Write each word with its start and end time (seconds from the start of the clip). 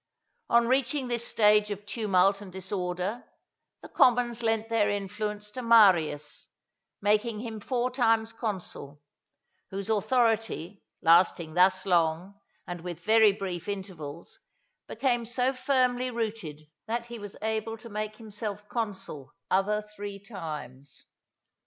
On 0.49 0.67
reaching 0.67 1.09
this 1.09 1.27
stage 1.27 1.69
of 1.69 1.85
tumult 1.85 2.41
and 2.41 2.51
disorder, 2.51 3.23
the 3.83 3.87
commons 3.87 4.41
lent 4.41 4.67
their 4.67 4.89
influence 4.89 5.51
to 5.51 5.61
Marius, 5.61 6.47
making 7.03 7.41
him 7.41 7.59
four 7.59 7.91
times 7.91 8.33
consul; 8.33 9.03
whose 9.69 9.91
authority, 9.91 10.81
lasting 11.03 11.53
thus 11.53 11.85
long, 11.85 12.33
and 12.65 12.81
with 12.81 13.01
very 13.01 13.31
brief 13.31 13.69
intervals, 13.69 14.39
became 14.87 15.23
so 15.23 15.53
firmly 15.53 16.09
rooted 16.09 16.61
that 16.87 17.05
he 17.05 17.19
was 17.19 17.37
able 17.43 17.77
to 17.77 17.87
make 17.87 18.15
himself 18.15 18.67
consul 18.69 19.31
other 19.51 19.83
three 19.83 20.17
times. 20.17 21.05